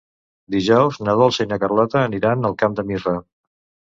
[0.53, 3.17] Dijous na Dolça i na Carlota aniran al Camp de Mirra.